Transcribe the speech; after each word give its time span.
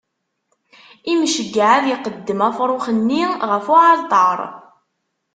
Imceyyeɛ 1.11 1.69
ad 1.75 1.85
iqeddem 1.93 2.39
afṛux-nni 2.47 3.23
ɣef 3.51 3.65
uɛalṭar. 3.73 4.39